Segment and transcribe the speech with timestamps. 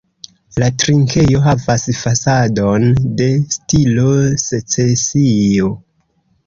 [0.61, 2.89] La trinkejo havas fasadon
[3.21, 4.11] de stilo
[4.49, 5.73] secesio.